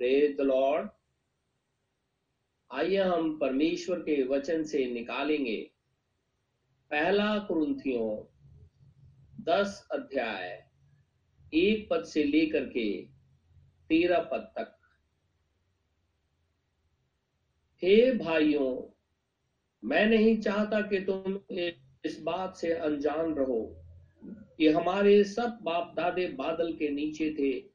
[0.00, 0.88] Praise the Lord
[2.70, 5.70] आइए हम परमेश्वर के वचन से निकालेंगे।
[6.90, 8.36] पहला कुरुंथियों
[9.44, 10.68] दस अध्याय,
[11.54, 13.02] एक पद से लेकर के
[13.90, 14.76] तेरह पद तक।
[17.82, 19.00] हे भाइयों,
[19.82, 21.38] मैं नहीं चाहता कि तुम
[22.04, 23.76] इस बात से अनजान रहो
[24.24, 27.69] कि हमारे सब बाप दादे बादल के नीचे थे।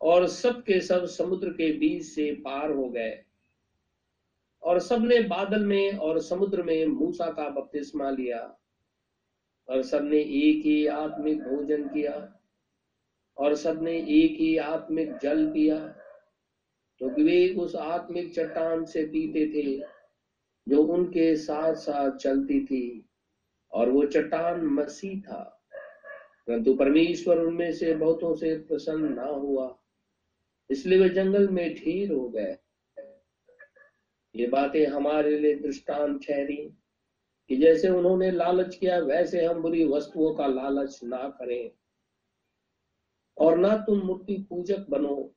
[0.00, 3.22] और सब के सब समुद्र के बीच से पार हो गए।
[4.62, 8.58] और सबने बादल में और समुद्र में मूसा का बपतिस्मा लिया
[9.68, 12.32] और सबने एक ही आत्मिक भोजन किया
[13.36, 15.78] और सबने एक ही आत्मिक जल पिया
[17.00, 19.78] क्योंकि तो वे उस आत्मिक चट्टान से पीते थे
[20.66, 23.08] जो उनके साथ साथ चलती थी
[23.72, 25.42] और वो चट्टान मसीह था,
[26.46, 29.66] परंतु परमेश्वर उनमें से बहुतों से प्रसन्न ना हुआ।
[30.70, 32.58] इसलिए वे जंगल में ढेर हो गए
[34.36, 36.74] ये बातें हमारे लिए दृष्टांत ठहरी
[37.48, 41.70] कि जैसे उन्होंने लालच किया, वैसे हम बुरी वस्तुओं का लालच ना करें।
[43.38, 45.34] और ना तुम मूर्ति पूजक बनो,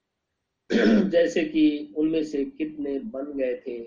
[1.10, 3.84] जैसे कि उनमें से कितने बन गए थे।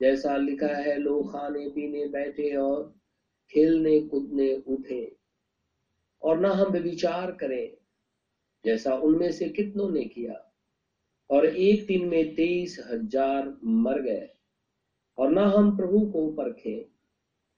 [0.00, 2.94] जैसा लिखा है, लोग खाने पीने बैठे और
[3.50, 5.16] खेलने कूदने उठे।
[6.22, 7.77] और ना हम विचार करें
[8.68, 10.34] जैसा उनमें से कितनों ने किया।
[11.30, 14.28] और एक दिन में तेईस हज़ार मर गए,
[15.18, 16.88] और ना हम प्रभु को परखे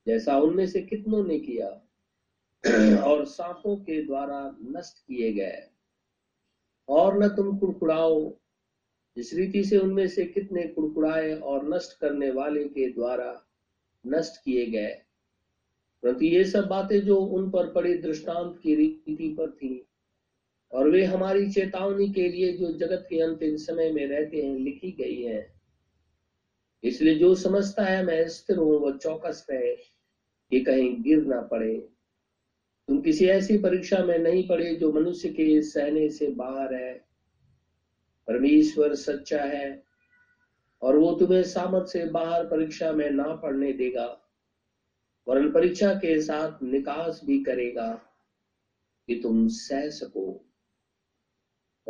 [0.06, 1.68] जैसा उनमें से कितनों ने किया,
[3.02, 5.62] और सांपों के द्वारा नष्ट किए गए।
[6.88, 8.30] और न तुम कुड़कुड़ाओ,
[9.16, 13.30] जिस रीति से उनमें से कितने कुड़कुड़ाए और नष्ट करने वाले के द्वारा
[14.04, 14.92] नष्ट किए गए।
[16.02, 19.74] परंतु ये सब बातें जो उन पर पड़ी दृष्टांत की रीति पर थी
[20.72, 24.90] और वे हमारी चेतावनी के लिए जो जगत के अंतिम समय में रहते हैं, लिखी
[24.92, 25.46] गई है।
[26.82, 29.74] इसलिए जो समझता है, मैं स्थिर हूँ वह चौकस रहे
[30.52, 31.74] कि कहीं गिर ना पड़े।
[32.88, 36.92] तुम किसी ऐसी परीक्षा में नहीं पड़े जो मनुष्य के सहने से बाहर है।
[38.28, 39.82] परमेश्वर सच्चा है
[40.82, 44.06] और वो तुम्हें सामर्थ से बाहर परीक्षा में ना पढ़ने देगा,
[45.26, 47.90] वरन परीक्षा के साथ निकास भी करेगा
[49.08, 50.49] कि तुम सह सको।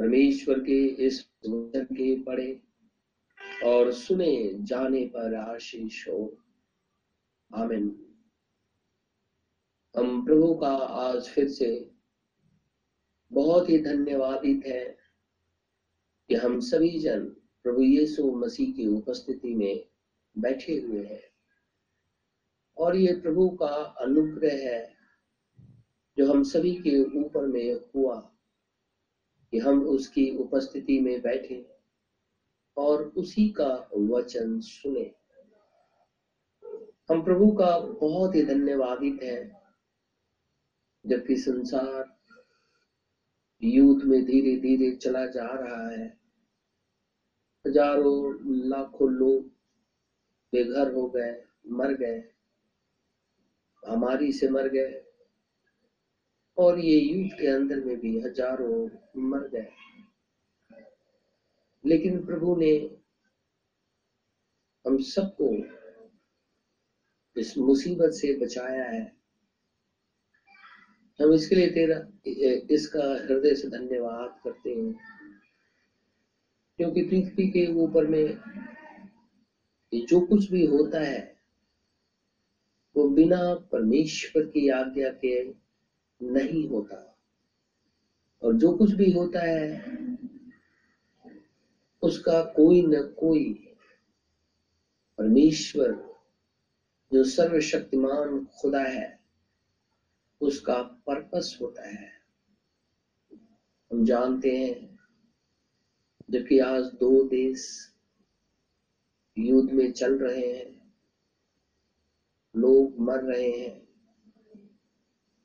[0.00, 2.62] परमेश्वर के इस वचन के पढ़े
[3.64, 6.38] और सुने, जाने पर आशीष हो।
[7.54, 8.06] आमिन।
[9.96, 11.90] हम प्रभु का आज फिर से
[13.32, 14.98] बहुत ही धन्यवादित है
[16.28, 17.24] कि हम सभी जन
[17.62, 19.88] प्रभु यीशु मसीह की उपस्थिति में
[20.38, 21.22] बैठे हुए हैं।
[22.76, 24.94] और ये प्रभु का अनुग्रह है
[26.18, 28.29] जो हम सभी के ऊपर में हुआ।
[29.52, 31.64] कि हम उसकी उपस्थिति में बैठे
[32.76, 35.10] और उसी का वचन सुने।
[37.10, 39.38] हम प्रभु का बहुत ही धन्यवादित है
[41.04, 42.02] जबकि संसार
[43.62, 46.06] युद्ध में धीरे धीरे चला जा रहा है।
[47.64, 48.34] हज़ारों
[48.68, 49.42] लाखों लोग
[50.52, 51.34] बेघर हो गए,
[51.66, 52.22] मर गए,
[53.82, 55.00] हमारी से मर गए
[56.60, 58.88] और ये युद्ध के अंदर में भी हज़ारों
[59.28, 59.69] मर गए
[61.84, 62.72] लेकिन प्रभु ने
[64.84, 65.54] हम सबको
[67.37, 69.03] इस मुसीबत से बचाया है।
[71.19, 71.97] हम इसके लिए तेरा,
[72.75, 74.92] इसका हृदय से धन्यवाद करते हैं,
[76.78, 78.25] क्योंकि पृथ्वी के ऊपर में
[79.92, 81.21] जो कुछ भी होता है,
[82.97, 85.38] वो बिना परमेश्वर की आज्ञा के
[86.22, 87.19] नहीं होता।
[88.42, 89.84] और जो कुछ भी होता है,
[92.03, 93.75] उसका कोई न कोई
[95.19, 96.16] परमेश्वर,
[97.12, 99.20] जो सर्वशक्तिमान खुदा है,
[100.41, 102.12] उसका पर्पस होता है।
[103.92, 104.98] हम जानते हैं,
[106.30, 107.92] जबकि आज दो देश
[109.39, 110.94] युद्ध में चल रहे हैं,
[112.56, 113.90] लोग मर रहे हैं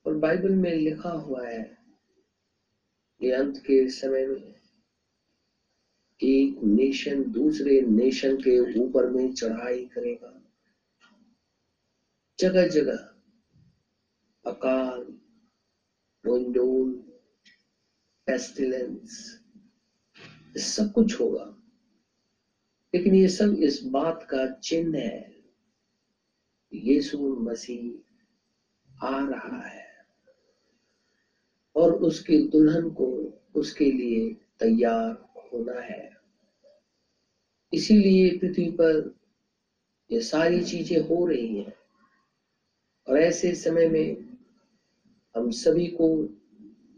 [0.05, 1.77] और बाइबल में लिखा हुआ है
[3.19, 4.55] कि अंत के समय में
[6.23, 10.41] एक नेशन दूसरे नेशन के ऊपर में चढ़ाई करेगा।
[12.39, 13.11] जगह जगह
[14.45, 15.17] अकाल
[16.25, 16.93] रोंडोल
[18.27, 19.39] पेस्टिलेंस
[20.57, 21.45] सब कुछ होगा।
[22.93, 25.35] लेकिन ये सब इस बात का चिन्ह है,
[26.73, 29.84] यीशु मसीह आ रहा है।
[31.75, 33.07] और उसकी दुल्हन को
[33.55, 35.11] उसके लिए तैयार
[35.53, 36.17] होना है।
[37.73, 39.15] इसीलिए पृथ्वी पर
[40.11, 41.73] ये सारी चीज़ें हो रही हैं।
[43.07, 44.37] और ऐसे समय में
[45.35, 46.07] हम सभी को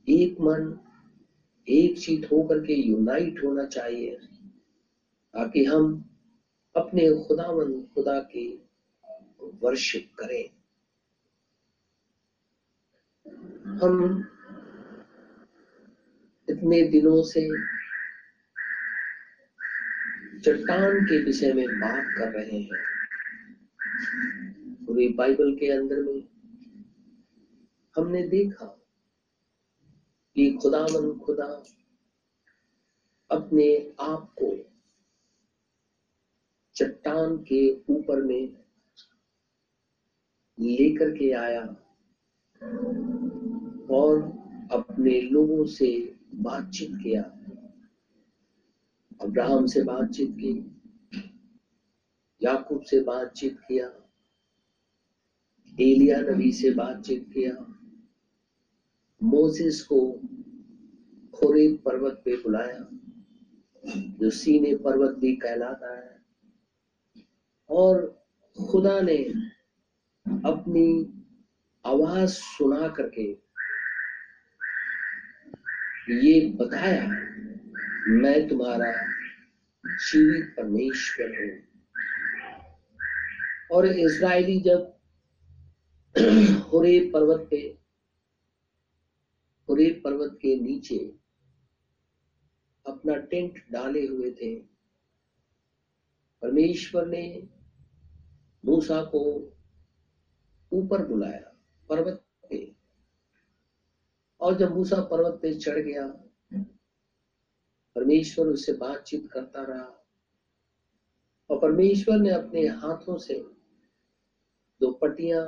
[0.09, 0.79] एक मन,
[1.67, 4.15] एक चीत होकर के यूनाइट होना चाहिए,
[5.33, 6.09] ताकि हम
[6.75, 8.47] अपने खुदावन, खुदा की
[9.63, 10.49] वर्शिप करें।
[13.77, 14.23] हम
[16.49, 17.49] इतने दिनों से
[20.39, 22.85] चट्टान के विषय में बात कर रहे हैं।
[24.85, 26.23] पूरी बाइबल के अंदर में
[27.95, 28.65] हमने देखा
[30.35, 31.63] कि खुदा मन खुदा
[33.31, 34.55] अपने आप को
[36.75, 38.47] चट्टान के ऊपर में
[40.59, 41.61] लेकर के आया
[43.95, 44.19] और
[44.71, 47.21] अपने लोगों से बातचीत किया।
[49.21, 50.81] अब्राहम से बातचीत की।
[52.41, 53.87] याकूब से बातचीत किया।
[55.79, 57.73] एलिया नबी से बातचीत किया।
[59.23, 60.11] मोजिस को
[61.33, 62.89] खोरेब पर्वत पे बुलाया,
[64.19, 66.17] जो सीने पर्वत भी कहलाता है।
[67.69, 68.21] और
[68.69, 69.23] खुदा ने
[70.45, 71.13] अपनी
[71.85, 73.46] आवाज़ सुना करके
[76.09, 77.07] ये बताया,
[78.07, 78.91] मैं तुम्हारा
[79.83, 81.49] जीवित परमेश्वर हूँ।
[83.71, 84.93] और इसराइली जब
[86.69, 87.57] हुरे पर्वत पे,
[89.69, 90.97] हुरे पर्वत के नीचे
[92.85, 94.55] अपना टेंट डाले हुए थे,
[96.41, 97.47] परमेश्वर ने
[98.65, 99.23] मूसा को
[100.71, 101.53] ऊपर बुलाया,
[101.89, 102.23] पर्वत
[104.47, 106.05] और जब मूसा पर्वत पे चढ़ गया,
[107.95, 110.05] परमेश्वर उससे बातचीत करता रहा
[111.49, 113.33] और परमेश्वर ने अपने हाथों से
[114.81, 115.43] दो पटियाँ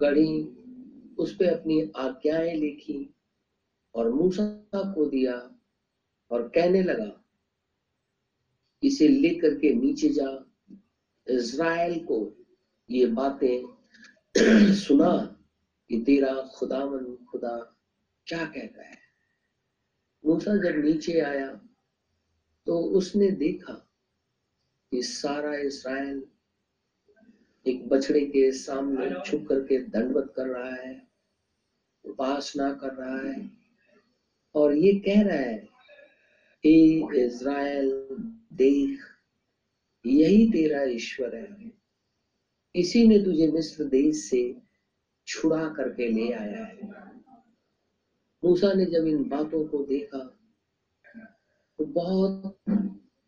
[0.00, 0.40] गढ़ी,
[1.18, 3.14] उस पर अपनी आज्ञाएँ लिखी
[3.94, 4.42] और मूसा
[4.74, 5.54] को दिया
[6.30, 7.20] और कहने लगा,
[8.82, 10.44] इसे लेकर के नीचे जा,
[11.26, 12.32] इज़राइल को
[12.90, 15.16] ये बातें सुना
[15.90, 17.56] कि तेरा खुदावन खुदा
[18.28, 18.96] क्या कहता है?
[20.24, 21.46] मूसा जब नीचे आया
[22.66, 23.72] तो उसने देखा
[24.92, 26.22] कि सारा इसराइल
[27.66, 31.08] एक बछड़े के सामने छुप करके दंडवत कर रहा है
[32.04, 33.50] उपासना कर रहा है
[34.54, 35.56] और ये कह रहा है
[36.64, 36.76] हे
[37.24, 37.90] इज़राइल
[38.52, 38.98] देख
[40.06, 41.70] यही तेरा ईश्वर है।
[42.74, 44.60] इसी ने तुझे मिस्र देश से
[45.26, 47.17] छुड़ा करके ले आया है।
[48.44, 50.18] मूसा ने जब इन बातों को देखा
[51.78, 52.56] तो बहुत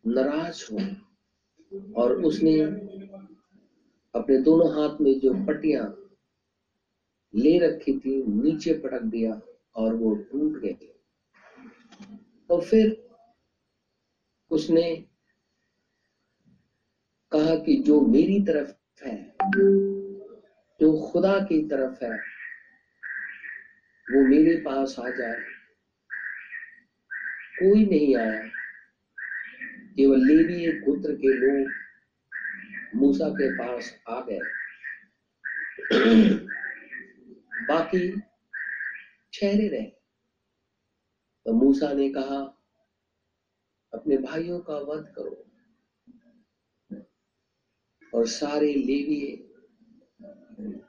[0.05, 0.83] नाराज़ हुआ
[1.95, 2.59] और उसने
[4.15, 5.97] अपने दोनों हाथ में जो पट्टियाँ
[7.35, 9.41] ले रखी थी, नीचे पटक दिया
[9.75, 10.73] और वो टूट गए।
[12.49, 13.07] तो फिर
[14.51, 15.07] उसने
[17.31, 19.35] कहा कि जो मेरी तरफ़ है,
[20.79, 22.17] जो खुदा की तरफ़ है
[24.09, 25.39] वो मेरे पास आ जाए।
[27.59, 28.41] कोई नहीं आया।
[29.95, 31.71] केवल लेवी पुत्र के लोग
[32.95, 34.39] मूसा के पास आ गए।
[37.65, 38.19] बाकी
[39.33, 39.83] ठहरे रहे।
[41.45, 42.57] तो मूसा ने कहा,
[43.93, 45.45] अपने भाइयों का वध करो
[48.13, 49.47] और सारे लेवी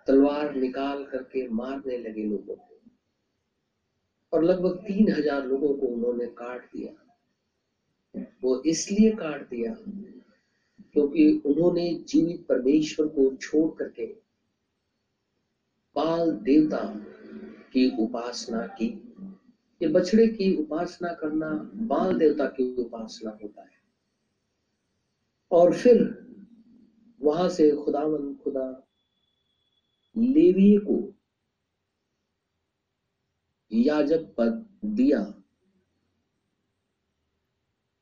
[0.07, 2.72] तलवार निकाल करके मारने लगे लोगों को।
[4.33, 6.93] और लगभग तीन हज़ार लोगों को उन्होंने काट दिया।
[8.45, 9.73] वो इसलिए काट दिया
[10.93, 14.07] क्योंकि उन्होंने जीवित परमेश्वर को छोड़ करके
[15.97, 16.83] बाल देवता
[17.73, 18.87] की उपासना की।
[19.81, 23.81] ये बछड़े की उपासना करना, बाल देवता की उपासना होता है।
[25.51, 26.03] और फिर
[27.21, 28.69] वहाँ से खुदावन खुदा
[30.17, 30.97] लेवी को
[33.73, 35.21] याजक पद दिया।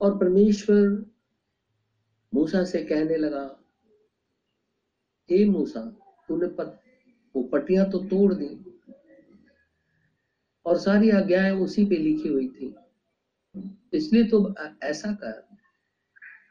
[0.00, 0.86] और परमेश्वर
[2.32, 3.44] मूसा से कहने लगा
[5.28, 5.80] हे मूसा
[6.28, 6.80] तूने पत,
[7.34, 8.48] वो पटियाँ तो तोड़ दी
[10.66, 12.74] और सारी आज्ञाएँ उसी पे लिखी हुई थी।
[13.92, 15.48] इसलिए तो ऐसा कर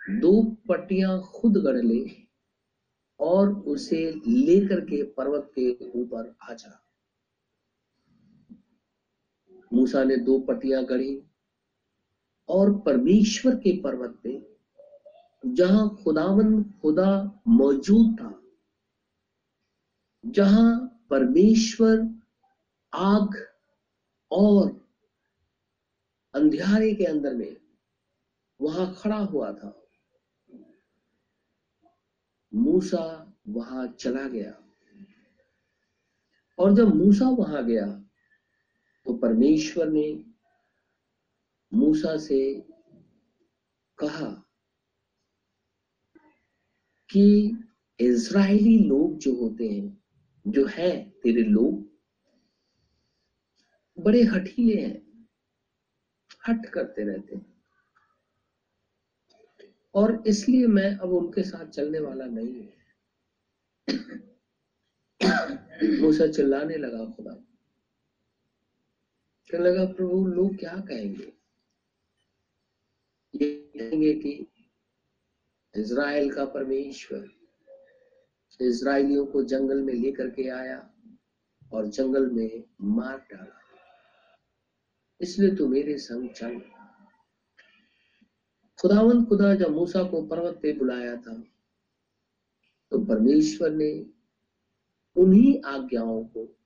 [0.08, 2.04] दो पट्टियाँ खुद गढ़ ले
[3.20, 6.80] और उसे लेकर के पर्वत के ऊपर आ जा।
[9.74, 11.24] मूसा ने दो पट्टियाँ गढ़ी
[12.50, 14.58] और परमेश्वर के पर्वत पे,
[15.46, 18.42] जहाँ खुदावन, खुदा मौजूद था,
[20.26, 22.22] जहाँ परमेश्वर
[22.94, 23.48] आग
[24.32, 24.90] और
[26.34, 27.58] अंधियारे के अंदर में
[28.62, 29.76] वहाँ खड़ा हुआ था।
[32.54, 34.54] मूसा वहाँ चला गया।
[36.60, 38.09] और जब मूसा वहाँ गया
[39.22, 40.24] परमेश्वर ने
[41.74, 42.66] मूसा से
[43.98, 44.46] कहा
[47.10, 47.58] कि
[48.00, 50.02] इज़राइली लोग जो होते हैं,
[50.48, 51.90] जो है तेरे लोग,
[54.00, 55.26] बड़े हठीले हैं,
[56.48, 57.56] हट करते रहते हैं।
[59.94, 62.74] और इसलिए मैं अब उनके साथ चलने वाला नहीं हूँ।
[66.02, 67.49] मूसा चिल्लाने लगा खुदा।
[69.52, 71.34] कहने लगा, प्रभु, लोग क्या कहेंगे?
[73.36, 74.48] ये कहेंगे कि
[75.76, 77.30] इज़राइल का परमेश्वर
[78.62, 80.94] इज़राइलियों को जंगल में लेकर के आया
[81.74, 83.60] और जंगल में मार डाला।
[85.22, 86.60] इसलिए तू मेरे संग चल।
[88.82, 91.44] खुदावन खुदा जब मूसा को पर्वत पे बुलाया था
[92.92, 94.06] तो परमेश्वर ने
[95.16, 96.59] उन्हीं आज्ञाओं को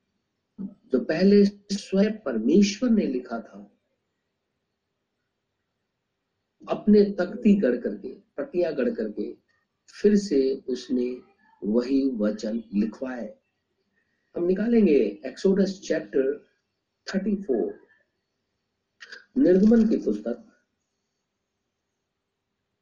[0.94, 3.78] जो पहले स्वयं परमेश्वर ने लिखा था।
[6.68, 9.34] अपने तख्ती गढ़ करके, पटिया गढ़ करके,
[9.94, 11.22] फिर से उसने
[11.64, 13.38] वही वचन लिखवाए।
[14.36, 16.46] हम निकालेंगे एक्सोडस चैप्टर
[17.06, 17.74] 34
[19.38, 20.56] निर्गमन की पुस्तक,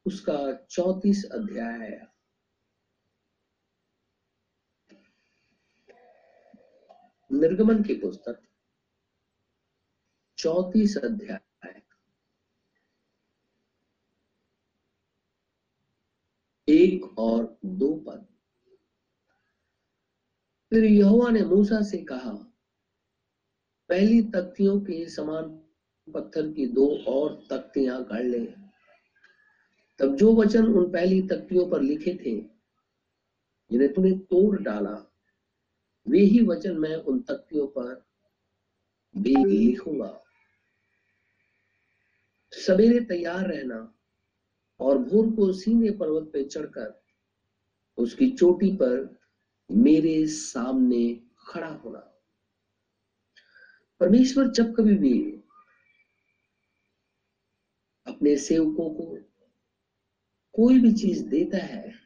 [0.05, 2.13] उसका चौतीस अध्याय है
[7.33, 8.41] निर्गमन की पुस्तक,
[10.37, 11.39] चौतीस अध्याय।
[16.69, 18.25] एक और दो पद।
[20.69, 22.31] फिर यहोवा ने मूसा से कहा,
[23.89, 25.49] पहली तख्तियों के समान
[26.13, 28.45] पत्थर की दो और तख्तियाँ गढ़ ले।
[29.99, 32.39] तब जो वचन उन पहली तख्तियों पर लिखे थे,
[33.71, 35.12] जिन्हें तूने तोड़ डाला
[36.07, 38.05] वे ही वचन मैं उन तख्तियों पर
[39.17, 40.19] भी लिखूँगा।
[42.53, 43.93] सवेरे तैयार रहना
[44.79, 47.01] और भोर को सीने पर्वत पे चढ़कर
[47.97, 49.19] उसकी चोटी पर
[49.71, 51.99] मेरे सामने खड़ा होना।
[53.99, 55.19] परमेश्वर जब कभी भी
[58.07, 59.17] अपने सेवकों को
[60.53, 62.02] कोई भी चीज़ देता है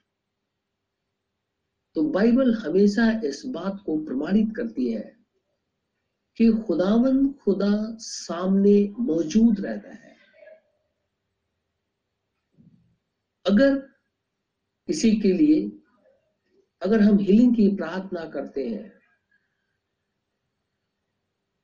[1.97, 5.01] तो बाइबल हमेशा इस बात को प्रमाणित करती है
[6.37, 10.15] कि खुदावन खुदा सामने मौजूद रहता है।
[13.45, 13.75] अगर
[14.87, 15.59] किसी के लिए,
[16.81, 18.93] अगर हम हीलिंग की प्रार्थना करते हैं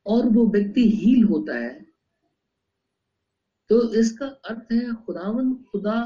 [0.05, 1.85] और वो व्यक्ति हील होता है
[3.69, 6.01] तो इसका अर्थ है खुदावन खुदा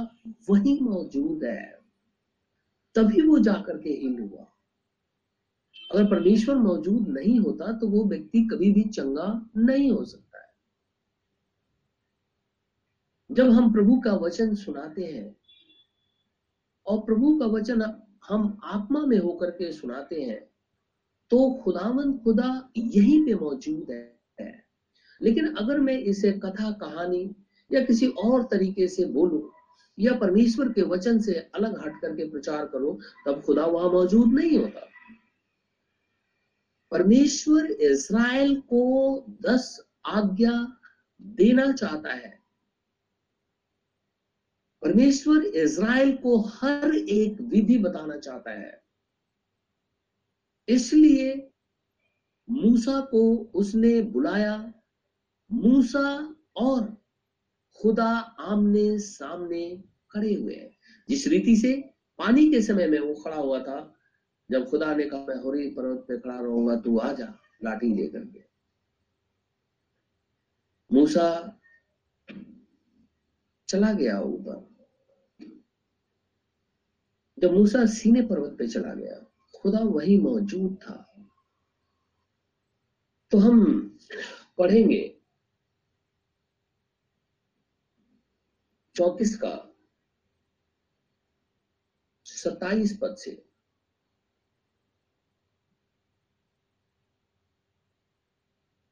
[0.50, 1.76] वही मौजूद है।
[2.97, 4.43] तभी वो जाकर के हील हुआ।
[5.91, 9.27] अगर परमेश्वर मौजूद नहीं होता तो वो व्यक्ति कभी भी चंगा
[9.57, 10.49] नहीं हो सकता है।
[13.29, 15.35] जब हम प्रभु का वचन सुनाते हैं,
[16.85, 17.81] और प्रभु का वचन
[18.29, 20.39] हम आत्मा में होकर के सुनाते हैं
[21.31, 24.53] तो खुदावन खुदा यहीं पे मौजूद है।
[25.21, 27.35] लेकिन अगर मैं इसे कथा, कहानी
[27.71, 29.41] या किसी और तरीके से बोलूँ
[29.99, 34.57] या परमेश्वर के वचन से अलग हट करके प्रचार करो, तब खुदा वहाँ मौजूद नहीं
[34.57, 34.87] होता।
[36.91, 40.77] परमेश्वर इज़राइल को दस आज्ञा
[41.21, 42.43] देना चाहता है।
[44.81, 48.83] परमेश्वर इज़राइल को हर एक विधि बताना चाहता है।
[50.69, 51.51] इसलिए
[52.49, 54.73] मूसा को उसने बुलाया।
[55.51, 56.96] मूसा और
[57.81, 58.07] खुदा
[58.39, 60.77] आमने सामने खड़े हुए हैं।
[61.10, 63.96] जिस रीति से पानी के समय में वो खड़ा हुआ था,
[64.51, 68.25] जब खुदा ने कहा, मैं होरी पर्वत पे खड़ा रहूँगा, तू आ जा, लाठी लेकर
[68.25, 68.43] के।
[70.91, 71.60] मूसा
[73.67, 74.75] चला गया ऊपर।
[77.39, 81.13] जब मूसा सीने पर्वत पे चला गया, खुदा वही मौजूद था।
[83.31, 83.81] तो हम
[84.57, 85.16] पढ़ेंगे
[88.97, 89.75] चौतीस का
[92.25, 93.45] सताइस पद से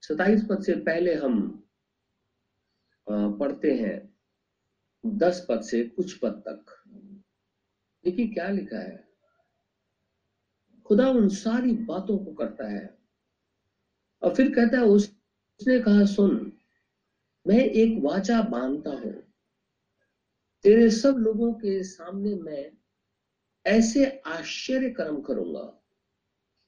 [0.02, 1.64] सताइस पद से पहले हम
[3.10, 4.16] पढ़ते हैं।
[5.06, 6.84] दस पद से कुछ पद तक।
[8.06, 9.08] देखिए क्या लिखा है।
[10.86, 12.98] खुदा उन सारी बातों को करता है।
[14.22, 15.10] और फिर कहता है उस,
[15.62, 16.58] उसने कहा सुन
[17.48, 19.25] मैं एक वाचा बांधता हूँ
[20.66, 22.72] तेरे सब लोगों के सामने मैं
[23.66, 25.82] ऐसे आश्चर्य कर्म करूँगा,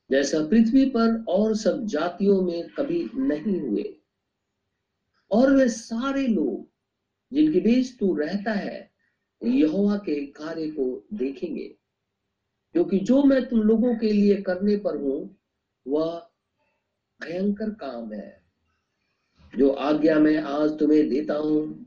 [0.09, 3.83] जैसा पृथ्वी पर और सब जातियों में कभी नहीं हुए।
[5.31, 6.67] और वे सारे लोग
[7.31, 8.89] जिनके बीच तू रहता है,
[9.41, 11.67] यहोवा के कार्य को देखेंगे,
[12.75, 15.37] क्योंकि जो मैं तुम लोगों के लिए करने पर हूँ,
[15.87, 16.29] वह
[17.21, 18.41] भयंकर काम है।
[19.53, 21.85] जो आज्ञा मैं आज तुम्हें देता हूँ,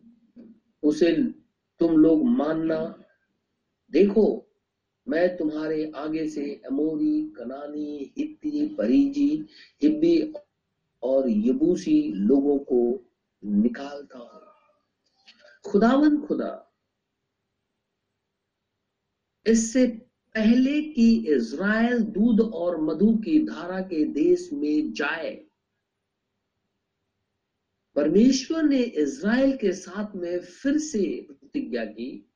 [0.83, 1.40] उसे
[1.81, 3.05] तुम लोग मानना,
[3.93, 4.47] देखो,
[5.09, 9.47] मैं तुम्हारे आगे से अमोरी, कनानी, हित्ती, परीजी,
[9.83, 10.33] हिब्बी
[11.03, 13.05] और यबूसी लोगों को
[13.45, 14.41] निकालता हूँ।
[15.65, 16.67] खुदावन खुदा,
[19.47, 19.87] इससे
[20.35, 25.31] पहले कि इज़राइल दूध और मधु की धारा के देश में जाए
[27.97, 32.27] परमेश्वर ने इज़राइल के साथ में फिर से प्रतिज्ञा की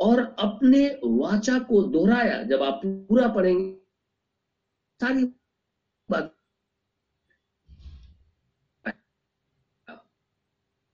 [0.00, 3.72] और अपने वाचा को दोहराया। जब आप पूरा पढ़ेंगे,
[5.00, 5.24] सारी
[6.08, 6.34] बात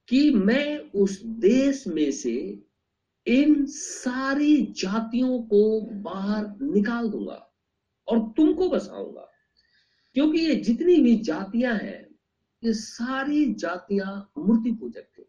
[0.09, 2.37] कि मैं उस देश में से
[3.26, 7.55] इन सारी जातियों को बाहर निकाल दूँगा
[8.09, 9.28] और तुमको बसाऊँगा,
[10.16, 12.05] क्योंकि ये जितनी भी जातियाँ हैं
[12.66, 15.23] ये सारी जातियाँ मूर्ति पूजक थे।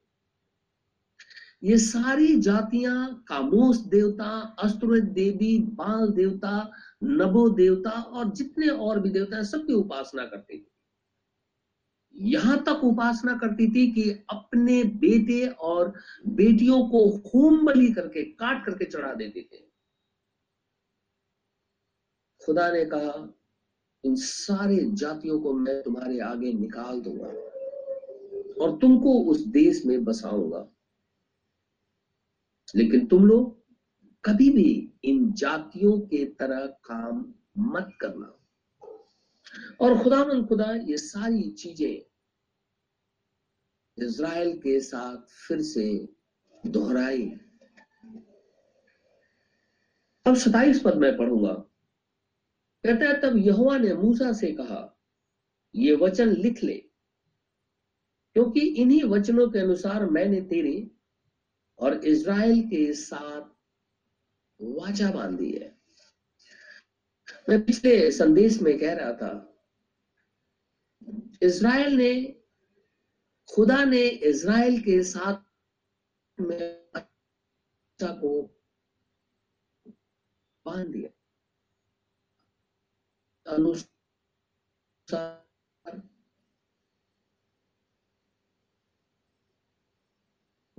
[1.63, 6.71] ये सारी जातियाँ कामोस देवता अस्त्र देवी, बाल देवता
[7.03, 10.77] नबो देवता और जितने और भी देवता सबकी उपासना करते थे।
[12.15, 15.93] यहाँ तक उपासना करती थी कि अपने बेटे और
[16.27, 19.65] बेटियों को होम बलि करके, काट करके चढ़ा देते थे।
[22.45, 23.36] खुदा ने कहा
[24.05, 27.27] इन सारे जातियों को मैं तुम्हारे आगे निकाल दूँगा
[28.63, 30.67] और तुमको उस देश में बसाऊँगा।
[32.75, 33.65] लेकिन तुम लोग
[34.25, 38.33] कभी भी इन जातियों के तरह काम मत करना।
[39.81, 42.01] और खुदा मन खुदा, ये सारी चीज़ें
[44.05, 46.07] इज़राइल के साथ फिर से
[46.65, 47.31] दोहराई।
[50.25, 51.66] अब सताइस पद में पढ़ूँगा।
[52.87, 54.81] कहता है तब यहुआ ने मूसा से कहा,
[55.75, 56.75] ये वचन लिख ले,
[58.35, 60.75] क्योंकि इन्हीं वचनों के अनुसार मैंने तेरे
[61.79, 63.41] और इज़राइल के साथ
[64.59, 65.75] वाचा बांधी है।
[67.49, 69.33] मैं पिछले संदेश में कह रहा था,
[71.41, 72.13] इज़राइल ने,
[73.49, 75.43] खुदा ने इज़राइल के साथ
[76.39, 76.91] में
[77.99, 78.41] को
[80.65, 81.09] बाँध दिया।
[83.47, 85.47] अनुसार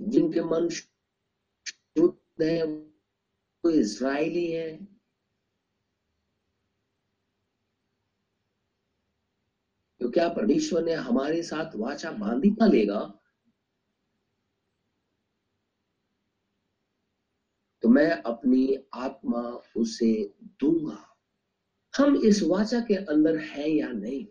[0.01, 4.85] जिनके मन शुद्ध है, वो इज़राइली है।
[9.99, 13.13] तो क्या परमेश्वर ने हमारे साथ वाचा बांधी ना लेगा?
[17.83, 21.08] तो मैं अपनी आत्मा उसे दूँगा।
[21.93, 24.25] हम इस वाचा के अंदर है या नहीं?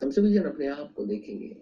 [0.00, 1.56] हम सभी जन अपने आप को देखेंगे।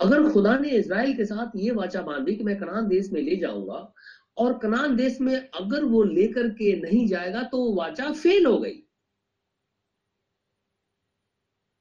[0.00, 3.36] अगर खुदा ने इसराइल के साथ ये वाचा बांधी कि मैं कनान देश में ले
[3.36, 3.94] जाऊँगा,
[4.38, 8.58] और कनान देश में अगर वो लेकर के नहीं जाएगा तो वो वाचा फेल हो
[8.58, 8.82] गई।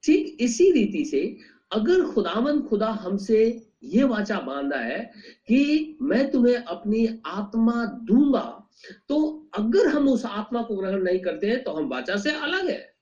[0.03, 1.37] ठीक इसी रीति से
[1.71, 4.99] अगर खुदावन खुदा हमसे ये वाचा बांधा है
[5.47, 8.66] कि मैं तुम्हें अपनी आत्मा दूँगा
[9.09, 12.69] तो अगर हम उस आत्मा को ग्रहण नहीं करते हैं तो हम वाचा से अलग
[12.69, 12.97] है।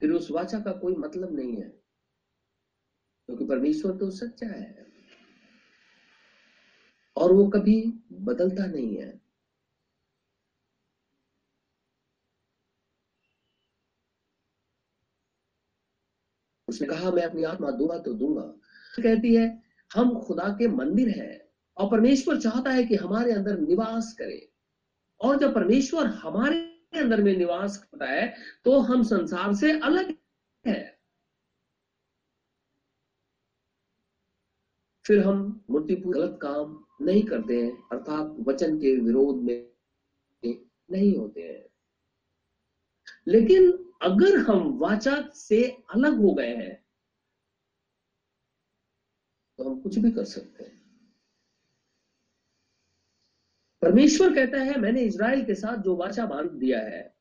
[0.00, 1.68] फिर उस वाचा का कोई मतलब नहीं है,
[3.28, 4.86] क्योंकि तो परमेश्वर तो सच्चा है।
[7.16, 9.20] और वो कभी बदलता नहीं है।
[16.68, 18.42] उसने कहा, मैं अपनी आत्मा दूँगा तो दूँगा।
[19.02, 19.62] कहती है,
[19.94, 21.39] हम खुदा के मंदिर हैं।
[21.76, 24.48] और परमेश्वर चाहता है कि हमारे अंदर निवास करे।
[25.20, 26.58] और जब परमेश्वर हमारे
[26.94, 30.14] अंदर में निवास करता है तो हम संसार से अलग
[30.64, 30.80] है।
[35.04, 39.70] फिर हम मूर्ति गलत काम नहीं करते हैं, अर्थात वचन के विरोध में
[40.44, 41.64] नहीं होते हैं।
[43.28, 43.70] लेकिन
[44.02, 45.62] अगर हम वाचा से
[45.94, 46.74] अलग हो गए हैं
[49.58, 50.79] तो हम कुछ भी कर सकते हैं।
[53.82, 57.16] परमेश्वर कहता है, मैंने इज़राइल के साथ जो वाचा बाँध दिया है,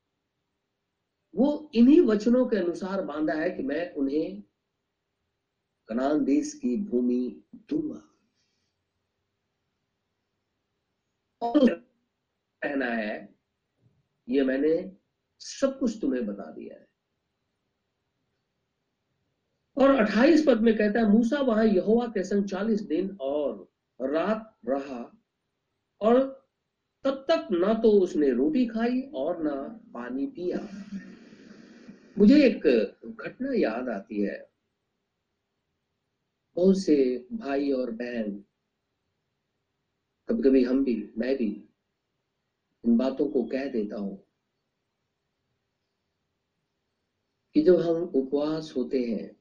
[1.35, 4.43] वो इन्हीं वचनों के अनुसार बांधा है कि मैं उन्हें
[5.87, 8.05] कनान देश की भूमि दूँगा।
[12.63, 13.35] कहना है,
[14.29, 14.97] ये मैंने
[15.39, 16.87] सब कुछ तुम्हें बता दिया है।
[19.77, 24.57] और 28 पद में कहता है, मूसा वहाँ यहोवा के संग 40 दिन और रात
[24.67, 25.19] रहा
[26.01, 26.38] और
[27.05, 29.55] तब तक ना तो उसने रोटी खाई और ना
[29.93, 30.59] पानी पिया।
[32.17, 32.67] मुझे एक
[33.19, 34.37] घटना याद आती है।
[36.55, 36.95] बहुत से
[37.33, 38.31] भाई और बहन
[40.29, 41.47] कभी कभी हम भी, मैं भी,
[42.83, 44.17] इन बातों को कह देता हूँ
[47.55, 49.31] कि जब हम उपवास होते हैं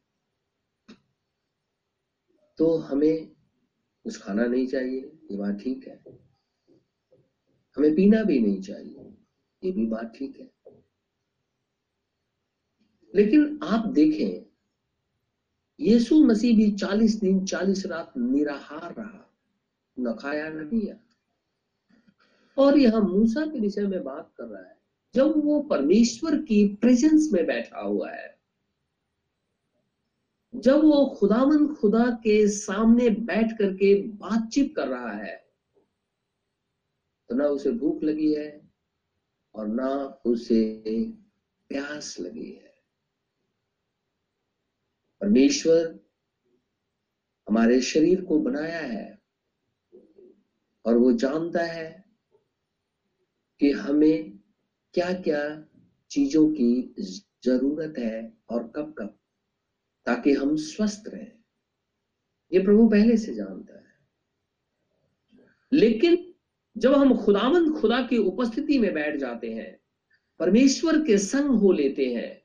[2.59, 3.27] तो हमें
[4.05, 6.28] कुछ खाना नहीं चाहिए, ये बात ठीक है।
[7.79, 9.15] हमें पीना भी नहीं चाहिए।
[9.65, 10.51] ये भी बात ठीक है।
[13.15, 14.47] लेकिन आप देखें,
[15.81, 19.35] यीशु मसीह भी चालीस दिन, चालीस रात निराहार रहा,
[19.99, 20.97] न खाया, न पिया।
[22.59, 24.79] और यह मूसा के विषय में बात कर रहा है,
[25.15, 28.39] जब वो परमेश्वर की प्रेजेंस में बैठा हुआ है,
[30.55, 35.48] जब वो खुदावन खुदा के सामने बैठ करके बातचीत कर रहा है
[37.29, 38.71] तो ना उसे भूख लगी है
[39.55, 40.83] और ना उसे
[41.69, 42.75] प्यास लगी है।
[45.21, 46.01] परमेश्वर
[47.49, 49.19] हमारे शरीर को बनाया है
[50.85, 52.05] और वो जानता है
[53.61, 54.39] कि हमें
[54.95, 55.67] क्या क्या
[56.11, 56.95] चीज़ों की
[57.45, 59.19] ज़रूरत है और कब कब
[60.07, 61.33] ताकि हम स्वस्थ रहें।
[62.53, 63.87] ये प्रभु पहले से जानता है।
[65.73, 66.28] लेकिन
[66.79, 69.81] जब हम खुदामंद खुदा की उपस्थिति में बैठ जाते हैं,
[70.39, 72.43] परमेश्वर के संग हो लेते हैं,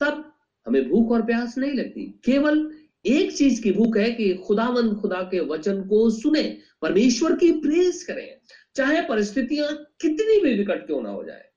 [0.00, 0.32] तब
[0.66, 5.22] हमें भूख और प्यास नहीं लगती। केवल एक चीज़ की भूख है कि खुदावंद खुदा
[5.22, 8.40] के वचन को सुने, परमेश्वर की प्रेस करें,
[8.76, 11.50] चाहे परिस्थितियाँ कितनी भी विकट क्यों ना हो जाए।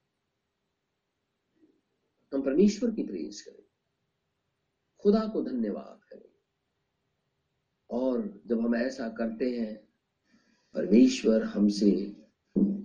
[2.33, 3.63] हम परमेश्वर की प्रेस करें,
[4.99, 6.29] खुदा को धन्यवाद करें।
[7.89, 9.88] और जब हम ऐसा करते हैं
[10.73, 12.15] परमेश्वर हमसे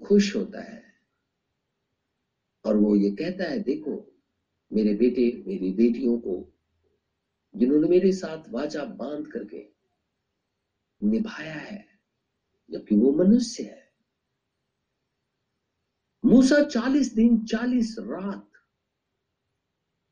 [0.07, 0.85] खुश होता है।
[2.64, 4.23] और वो ये कहता है, देखो,
[4.73, 6.53] मेरे बेटे, मेरी बेटियों को,
[7.57, 9.68] जिन्होंने मेरे साथ वाचा बाँध करके
[11.03, 11.87] निभाया है,
[12.70, 13.92] जबकि वो मनुष्य है।
[16.25, 18.51] मूसा चालीस दिन, चालीस रात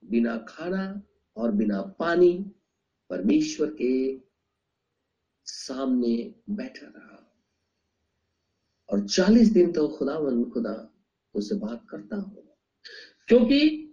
[0.05, 1.03] बिना खाना
[1.37, 2.53] और बिना पानी
[3.11, 4.21] परमेश्वर के
[5.45, 7.22] सामने बैठा रहा।
[8.93, 10.95] और चालीस दिन तो खुदा वन खुदा
[11.35, 12.59] उससे बात करता हो।
[13.29, 13.89] क्योंकि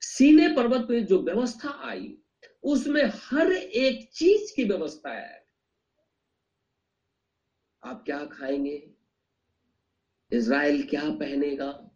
[0.00, 2.18] सीने पर्वत पे जो व्यवस्था आई,
[2.62, 5.46] उसमें हर एक चीज़ की व्यवस्था है।
[7.84, 8.94] आप क्या खाएँगे?
[10.32, 11.90] इज़राइल क्या पहनेगा?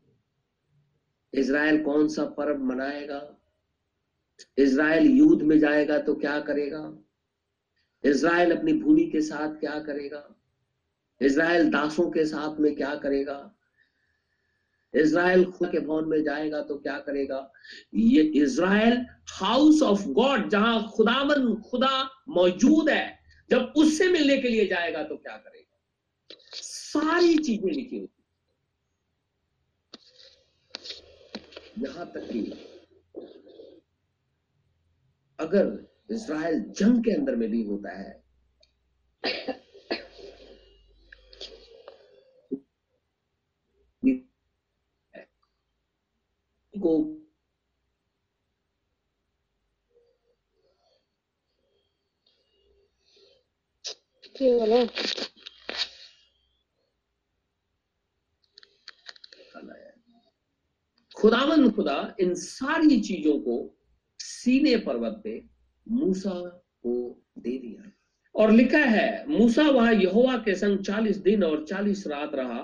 [1.35, 3.41] इज़राइल कौन सा पर्व मनाएगा?
[4.59, 6.99] इज़राइल युद्ध में जाएगा तो क्या करेगा?
[8.05, 10.34] इज़राइल अपनी भूमि के साथ क्या करेगा?
[11.25, 13.51] इज़राइल दासों के साथ में क्या करेगा?
[14.95, 17.53] इज़राइल खुदा के भवन में जाएगा तो क्या करेगा?
[17.95, 23.19] ये इज़राइल हाउस ऑफ़ गॉड जहाँ खुदावन, खुदा मौजूद है,
[23.51, 25.61] जब उससे मिलने के लिए जाएगा तो क्या करेगा?
[26.55, 28.13] सारी चीज़ें लिखी होती
[31.79, 32.41] यहाँ तक कि
[35.39, 35.67] अगर
[36.11, 38.23] इज़राइल जंग के अंदर में भी होता है
[46.79, 47.21] को
[61.17, 63.77] खुदावन खुदा इन सारी चीज़ों को
[64.21, 65.43] सीने पर्वत पे
[65.87, 66.31] मूसा
[66.83, 67.91] को दे दिया।
[68.35, 72.61] और लिखा है मूसा वहाँ यहोवा के संग चालीस दिन और चालीस रात रहा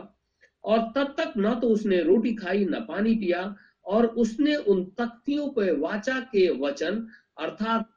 [0.65, 3.43] और तब तक ना तो उसने रोटी खाई ना पानी पिया
[3.91, 7.91] और उसने उन तख्तियों पर वाचा के वचन, अर्थात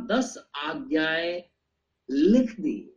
[0.00, 1.42] दस आज्ञाएँ
[2.10, 2.96] लिख दी।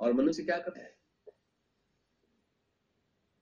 [0.00, 0.96] और मनुष्य क्या करता है?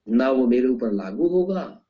[0.09, 1.85] ना वो मेरे ऊपर लागू होगा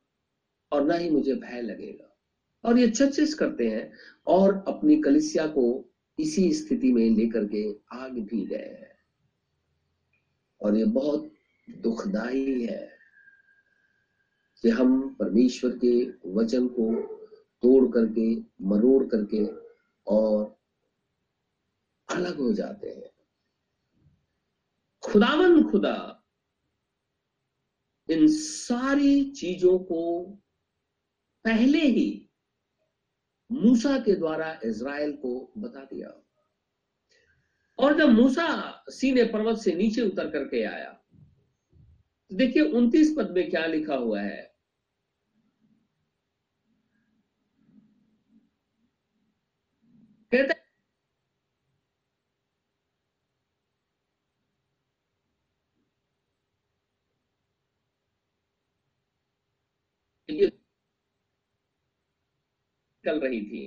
[0.71, 2.17] और ना ही मुझे भय लगेगा।
[2.65, 3.93] और ये चर्चेस करते हैं
[4.27, 8.97] और अपनी कलिसिया को इसी स्थिति में लेकर के आग भी गए हैं।
[10.61, 11.33] और ये बहुत
[11.69, 13.00] दुखदाई है।
[14.63, 15.93] कि हम परमेश्वर के
[16.29, 16.91] वचन को
[17.63, 19.45] तोड़ करके, मरोड़ करके
[20.07, 20.59] और
[22.09, 23.09] अलग हो जाते हैं।
[25.03, 26.23] खुदावन खुदा,
[28.09, 30.01] इन सारी चीज़ों को
[31.45, 32.29] पहले ही
[33.51, 36.09] मूसा के द्वारा इज़राइल को बता दिया।
[37.79, 38.47] और जब मूसा
[38.89, 40.97] सीने पर्वत से नीचे उतर करके आया,
[42.31, 44.51] देखिए उनतीस पद में क्या लिखा हुआ है
[50.31, 50.53] कहते
[63.03, 63.61] चल रही थी।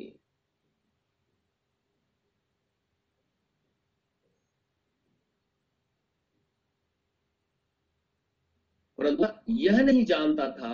[8.98, 10.72] परंतु यह नहीं जानता था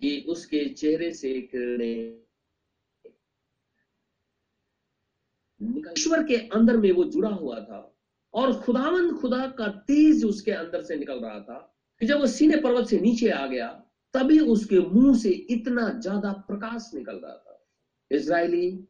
[0.00, 2.18] कि उसके चेहरे से किरणें
[5.92, 7.78] ईश्वर के अंदर में वो जुड़ा हुआ था
[8.34, 11.58] और खुदावन खुदा का तेज उसके अंदर से निकल रहा था
[12.00, 13.66] कि जब वो सीने पर्वत से नीचे आ गया,
[14.14, 17.47] तभी उसके मुँह से इतना ज़्यादा प्रकाश निकल रहा था।
[18.10, 18.84] इसराइली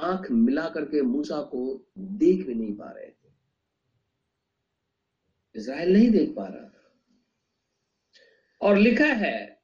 [0.00, 3.32] आँख मिला करके मूसा को देख भी नहीं पा रहे थे।
[5.56, 6.92] इसराइल नहीं देख पा रहा था।
[8.60, 9.62] और लिखा है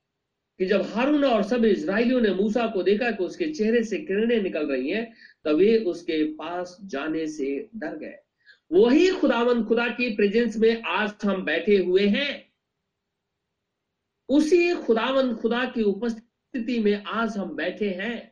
[0.59, 4.43] कि जब हारून और सब इसराइलियों ने मूसा को देखा कि उसके चेहरे से किरणें
[4.43, 8.19] निकल रही हैं, तब वे उसके पास जाने से डर गए।
[8.73, 12.53] वही खुदावन, खुदा की प्रेजेंस में आज हम बैठे हुए हैं।
[14.29, 18.30] उसी खुदावन, खुदा की उपस्थिति में आज हम बैठे हैं।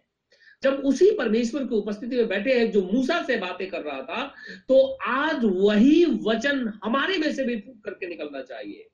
[0.62, 4.26] जब उसी परमेश्वर की उपस्थिति में बैठे हैं, जो मूसा से बातें कर रहा था
[4.68, 8.88] तो आज वही वचन हमारे में से भी फूक करके निकलना चाहिए।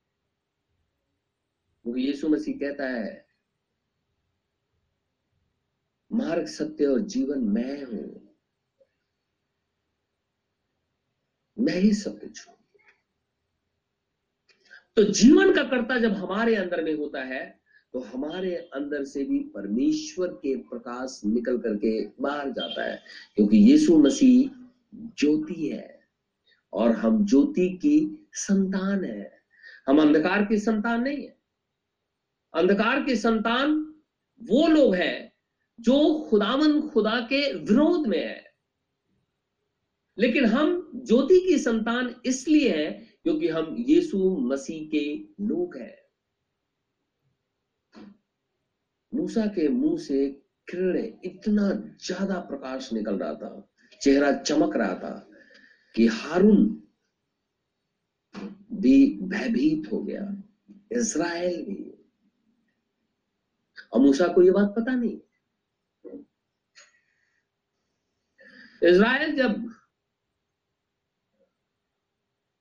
[1.85, 3.25] वो यीशु मसीह कहता है,
[6.11, 8.21] मार्ग, सत्य और जीवन मैं हूँ।
[11.57, 12.57] मैं ही सब कुछ हूँ।
[14.97, 17.43] तो जीवन का कर्ता जब हमारे अंदर में होता है
[17.95, 23.03] तो हमारे अंदर से भी परमेश्वर के प्रकाश निकल करके बाहर जाता है,
[23.37, 24.51] क्योंकि यीशु मसीह
[25.19, 26.01] ज्योति है
[26.73, 29.33] और हम ज्योति की संतान है।
[29.89, 31.37] हम अंधकार की संतान नहीं है।
[32.55, 33.95] अंधकार की संतान
[34.43, 35.33] वो लोग हैं
[35.81, 38.45] जो खुदावन खुदा के विरोध में है।
[40.19, 42.91] लेकिन हम ज्योति की संतान इसलिए है
[43.23, 45.05] क्योंकि हम यीशु मसीह के
[45.45, 46.04] लोग हैं।
[49.15, 50.29] मूसा के मुँह से
[50.69, 51.71] किरण इतना
[52.07, 53.69] ज़्यादा प्रकाश निकल रहा था,
[54.01, 55.29] चेहरा चमक रहा था
[55.95, 56.81] कि हारून
[58.73, 60.23] भी भयभीत हो गया।
[60.93, 61.91] इज़राइल भी।
[63.93, 65.17] और मूसा को यह बात पता नहीं।
[68.83, 69.69] इज़राइल जब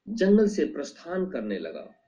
[0.08, 2.03] जंगल से प्रस्थान करने लगा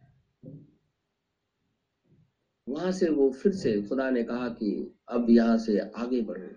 [2.68, 4.72] वहाँ से वो फिर से खुदा ने कहा कि
[5.10, 6.48] अब यहाँ से आगे बढ़ो।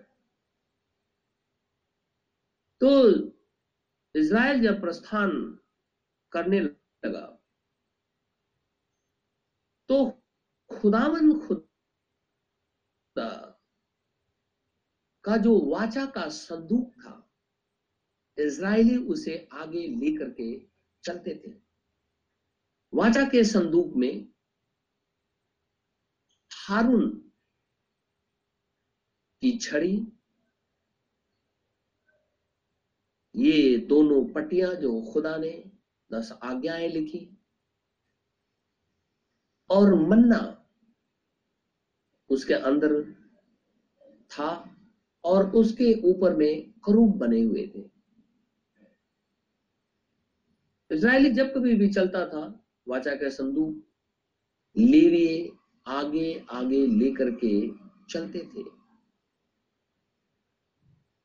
[2.80, 2.90] तो
[4.14, 5.30] इज़राइल जब प्रस्थान
[6.32, 7.26] करने लगा
[9.88, 10.04] तो
[10.70, 13.28] खुदावन खुदा
[15.24, 17.14] का जो वाचा का संदूक था
[18.38, 20.48] इज़राइली उसे आगे लेकर के
[21.04, 21.52] चलते थे।
[22.92, 24.26] वाचा के संदूक में
[26.68, 27.08] हारून
[29.42, 29.96] की छड़ी,
[33.34, 35.50] ये दोनों पटियाँ जो खुदा ने
[36.10, 37.20] दस आज्ञाएँ लिखी
[39.70, 40.40] और मन्ना
[42.30, 43.00] उसके अंदर
[44.30, 44.50] था
[45.24, 47.84] और उसके ऊपर में करूब बने हुए थे।
[50.90, 52.42] इज़राइली जब कभी भी चलता था,
[52.86, 53.82] वाचा का संदूक,
[54.76, 55.50] लेविए
[55.88, 57.52] आगे आगे लेकर के
[58.08, 58.64] चलते थे।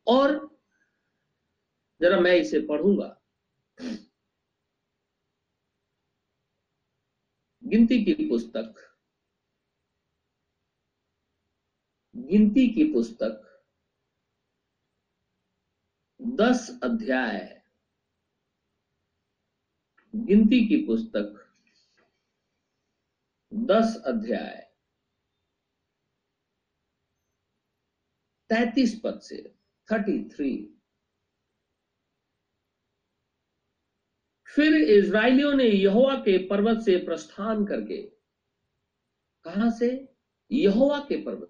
[0.07, 0.59] और
[2.01, 3.21] जरा मैं इसे पढ़ूँगा।
[7.63, 8.75] गिनती की पुस्तक।
[12.15, 13.49] गिनती की पुस्तक।
[16.21, 17.61] दस अध्याय।
[20.15, 21.42] गिनती की पुस्तक।
[23.53, 24.73] दस अध्याय।
[28.49, 29.55] तैतीस पद से
[29.91, 30.79] थर्टी थ्री
[34.55, 38.01] फिर इज़राइलियों ने यहोवा के पर्वत से प्रस्थान करके
[39.43, 40.15] कहा से?
[40.51, 41.49] यहोवा के पर्वत।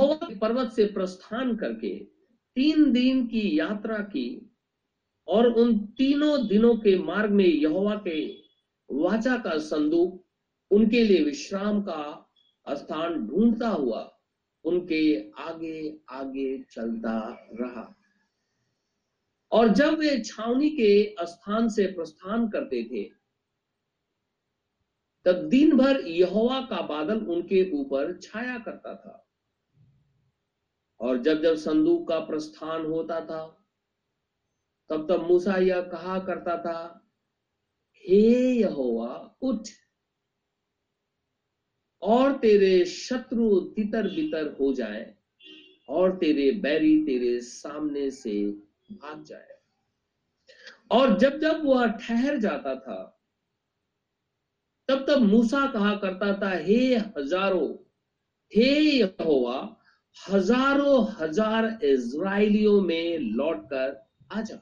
[0.00, 2.04] के पर्वत से प्रस्थान करके
[2.54, 4.51] तीन दिन की यात्रा की
[5.28, 8.42] और उन तीनों दिनों के मार्ग में यहोवा के
[8.90, 10.24] वाचा का संदूक,
[10.70, 12.30] उनके लिए विश्राम का
[12.68, 14.18] स्थान ढूंढता हुआ,
[14.64, 17.96] उनके आगे आगे चलता रहा।
[19.52, 23.10] और जब वे छावनी के स्थान से प्रस्थान करते थे,
[25.24, 29.26] तब दिन भर यहोवा का बादल उनके ऊपर छाया करता था।
[31.00, 33.61] और जब जब संदूक का प्रस्थान होता था
[34.90, 37.08] तब तब मूसा यह कहा करता था,
[38.04, 39.68] हे यहोवा, उठ।
[42.02, 45.14] और तेरे शत्रु तितर बितर हो जाए,
[45.88, 48.46] और तेरे बैरी तेरे सामने से
[48.90, 49.58] भाग जाए।
[50.90, 53.18] और जब जब वह ठहर जाता था,
[54.88, 57.68] तब तब मूसा कहा करता था, हे हज़ारों,
[58.52, 59.78] हे यहोवा,
[60.16, 64.58] हज़ारों हज़ार इज़राइलियों में लौटकर आ जा।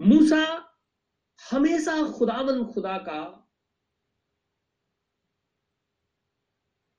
[0.00, 0.44] मूसा
[1.40, 3.20] हमेशा खुदावन खुदा का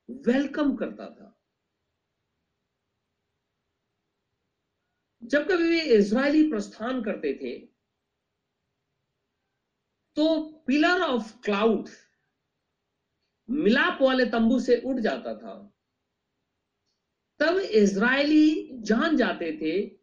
[0.08, 1.26] वेलकम करता था।
[5.22, 7.58] जब कभी वे इसराइली प्रस्थान करते थे
[10.16, 10.26] तो
[10.66, 11.88] पिलर ऑफ़ क्लाउड
[13.48, 15.54] मिलाप वाले तंबू से उठ जाता था।
[17.40, 19.99] तब इसराइली जान जाते थे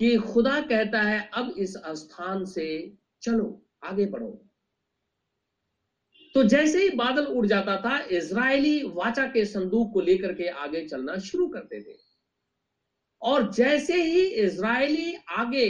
[0.00, 4.28] कि खुदा कहता है, अब इस स्थान से चलो, आगे बढ़ो।
[6.34, 10.84] तो जैसे ही बादल उड़ जाता था, इज़राइली वाचा के संदूक को लेकर के आगे
[10.86, 11.96] चलना शुरू करते थे
[13.22, 15.68] और जैसे ही इज़राइली आगे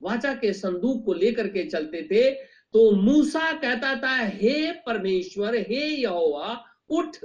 [0.00, 2.30] वाचा के संदूक को लेकर के चलते थे
[2.74, 7.16] तो मूसा कहता था, हे परमेश्वर, हे यहोवा, उठ,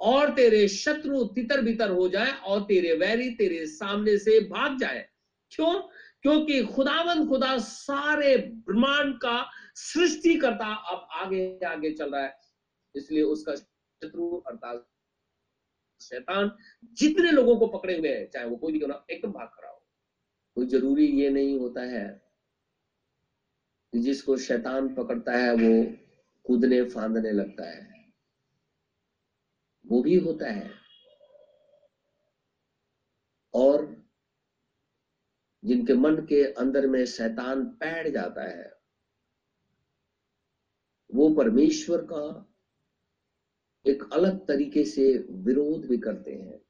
[0.00, 5.06] और तेरे शत्रु तितर बितर हो जाए, और तेरे वैरी तेरे सामने से भाग जाए।
[5.50, 5.80] क्यों?
[6.22, 12.40] क्योंकि खुदावन खुदा सारे ब्रह्मांड का सृष्टि करता अब आगे आगे चल रहा है।
[12.96, 14.86] इसलिए उसका शत्रु अर्थात
[16.02, 19.48] शैतान जितने लोगों को पकड़े हुए हैं, चाहे वो कोई भी क्यों ना एकदम भाग
[19.48, 19.82] खड़ा हो।
[20.54, 22.30] कोई ज़रूरी ये नहीं होता है
[23.94, 25.96] जिसको शैतान पकड़ता है, वो
[26.44, 28.12] कूदने फांदने लगता है।
[29.86, 30.70] वो भी होता है।
[33.54, 33.99] और
[35.64, 38.72] जिनके मन के अंदर में शैतान बैठ जाता है,
[41.14, 42.46] वो परमेश्वर का
[43.86, 46.60] एक अलग तरीके से विरोध भी करते हैं।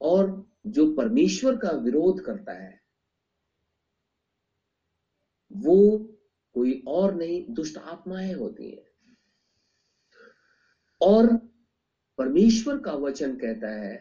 [0.00, 2.82] और जो परमेश्वर का विरोध करता है,
[5.52, 6.08] वो
[6.54, 9.16] कोई और नहीं, दुष्ट आत्माएँ होती हैं।
[11.00, 11.36] और
[12.18, 13.96] परमेश्वर का वचन कहता है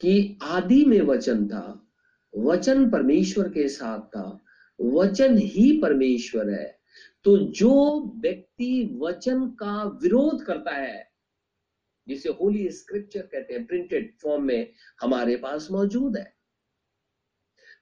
[0.00, 1.88] कि आदि में वचन था
[2.34, 4.44] वचन परमेश्वर के साथ था,
[4.80, 6.78] वचन ही परमेश्वर है।
[7.24, 7.72] तो जो
[8.16, 11.10] व्यक्ति वचन का विरोध करता है,
[12.08, 16.32] जिसे होली स्क्रिप्चर कहते हैं प्रिंटेड फॉर्म में हमारे पास मौजूद है।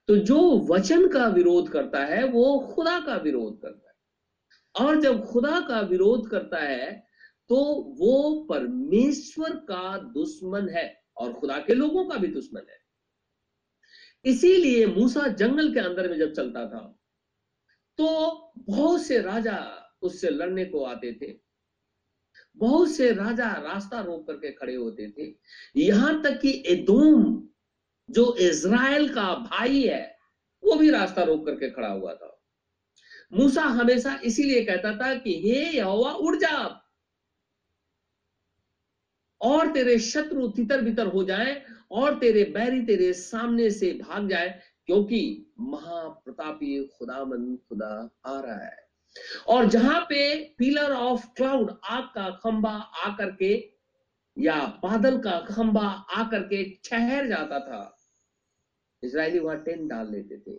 [0.09, 5.25] तो जो वचन का विरोध करता है, वो खुदा का विरोध करता है। और जब
[5.25, 7.11] खुदा का विरोध करता है
[7.51, 7.57] तो
[7.99, 12.77] वो परमेश्वर का दुश्मन है और खुदा के लोगों का भी दुश्मन है।
[14.25, 16.97] इसीलिए मूसा जंगल के अंदर में जब चलता था
[17.99, 18.09] तो
[18.59, 21.41] बहुत से राजा उससे लड़ने को आते थे।
[22.57, 25.35] बहुत से राजा रास्ता रोक करके खड़े होते थे।
[25.77, 27.49] यहाँ तक कि एदोम,
[28.11, 30.17] जो इज़राइल का भाई है,
[30.65, 32.43] वो भी रास्ता रोक करके खड़ा हुआ था।
[33.33, 36.87] मूसा हमेशा इसीलिए कहता था कि, हे यहोवा, उड़ जा।
[39.41, 44.61] और तेरे शत्रु तितर बितर हो जाए और तेरे बैरी तेरे सामने से भाग जाए,
[44.87, 48.89] क्योंकि महाप्रतापी खुदामन खुदा आ रहा है।
[49.49, 52.73] और जहाँ पे पिलर ऑफ़ क्लाउड, आग का खंबा
[53.07, 53.73] आकर के,
[54.39, 55.87] या बादल का खंबा
[56.17, 57.97] आकर के ठहर जाता था
[59.03, 60.57] इसराइली वहाँ टेंट डाल लेते थे।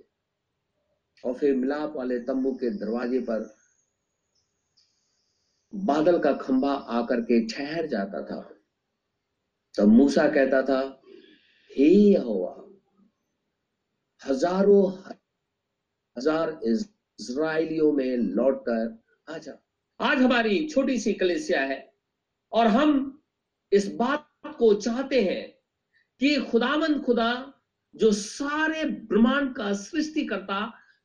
[1.26, 3.56] और फिर मिलाप वाले तंबू के दरवाजे पर
[5.76, 8.42] बादल का खंबा आकर के ठहर जाता था।
[9.78, 11.01] तब मूसा कहता था
[11.78, 12.56] हे यहोवा,
[14.22, 14.92] हज़ारों
[16.18, 19.54] हज़ार इज़राइलियों में लौटकर आ जा
[20.00, 21.80] आज हमारी छोटी सी कलेसिया है
[22.52, 23.22] और हम
[23.72, 24.28] इस बात
[24.60, 25.48] को चाहते हैं
[26.22, 27.32] कि खुदामंद खुदा
[27.96, 30.60] जो सारे ब्रह्मांड का सृष्टि करता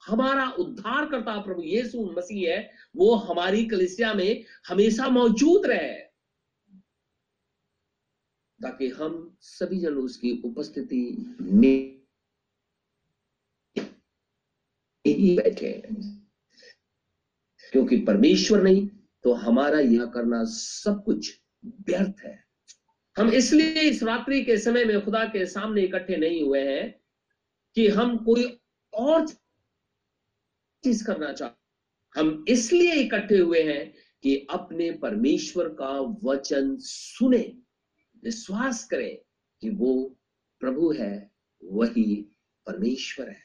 [0.07, 6.06] हमारा उद्धार करता प्रभु यीशु मसीह है, वो हमारी कलिसिया में हमेशा मौजूद रहे।
[8.63, 11.03] ताकि हम सभी जन उसकी उपस्थिति
[11.41, 11.97] में
[15.05, 15.71] ही बैठे
[17.73, 18.87] क्योंकि परमेश्वर नहीं
[19.25, 21.41] तो हमारा यह करना सब कुछ
[21.89, 22.45] व्यर्थ है।
[23.17, 27.01] हम इसलिए इस रात्रि के समय में खुदा के सामने इकट्ठे नहीं हुए हैं
[27.77, 28.59] कि हम कोई
[28.95, 29.27] और
[30.85, 35.93] चीज़ करना चाहते हम इसलिए इकट्ठे हुए हैं कि अपने परमेश्वर का
[36.25, 37.63] वचन सुने।
[38.25, 39.17] विश्वास करें
[39.63, 40.17] कि वो
[40.61, 41.31] प्रभु है,
[41.65, 42.15] वही
[42.67, 43.45] परमेश्वर है।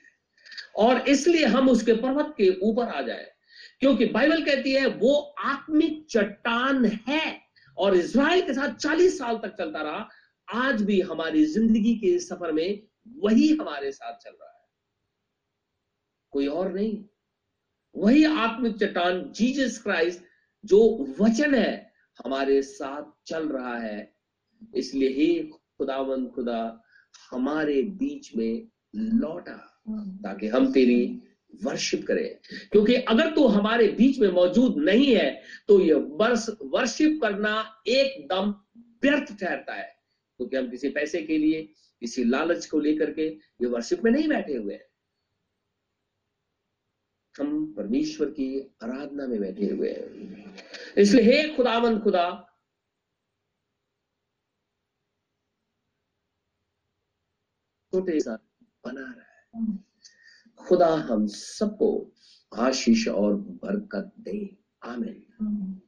[0.76, 3.32] और इसलिए हम उसके पर्वत के ऊपर आ जाए,
[3.80, 7.42] क्योंकि बाइबल कहती है, वो आत्मिक चट्टान है
[7.78, 10.10] और इसराइल के साथ 40 साल तक चलता रहा,
[10.54, 14.70] आज भी हमारी ज़िंदगी के सफ़र में वही हमारे साथ चल रहा है।
[16.32, 17.06] कोई और नहीं।
[17.96, 20.24] वही आत्मिक चट्टान, जीसस क्राइस्ट,
[20.66, 21.94] जो वचन है,
[22.26, 24.21] हमारे साथ चल रहा है
[24.76, 25.44] इसलिए, ही
[25.78, 26.82] खुदावन, खुदा,
[27.32, 31.20] हमारे बीच में लौटा ताकि हम तेरी
[31.64, 32.38] वर्शिप करें।
[32.72, 38.54] क्योंकि अगर तू हमारे बीच में मौजूद नहीं है तो ये वर्ष वर्शिप करना एकदम
[39.04, 39.96] व्यर्थ ठहरता है।
[40.38, 41.62] क्योंकि हम किसी पैसे के लिए,
[42.00, 43.28] किसी लालच को लेकर के
[43.62, 44.86] ये वर्शिप में नहीं बैठे हुए हैं।
[47.40, 50.56] हम परमेश्वर की आराधना में बैठे हुए हैं।
[50.98, 52.51] इसलिए, हे खुदावंद खुदा
[57.92, 58.38] छोटे सा
[58.86, 59.80] बना रहा है।
[60.58, 62.12] खुदा हम सबको
[62.54, 65.82] आशीष और बरकत दे। आमिन।